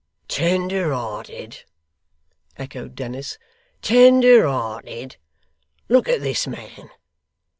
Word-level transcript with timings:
'Tender 0.27 0.91
hearted!' 0.91 1.63
echoed 2.57 2.95
Dennis. 2.95 3.37
'Tender 3.83 4.47
hearted! 4.47 5.17
Look 5.89 6.09
at 6.09 6.21
this 6.21 6.47
man. 6.47 6.89